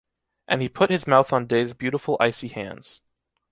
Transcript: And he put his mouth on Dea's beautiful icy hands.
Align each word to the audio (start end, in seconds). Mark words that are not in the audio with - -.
And 0.47 0.63
he 0.63 0.67
put 0.67 0.89
his 0.89 1.05
mouth 1.05 1.31
on 1.31 1.45
Dea's 1.45 1.73
beautiful 1.75 2.17
icy 2.19 2.47
hands. 2.47 3.01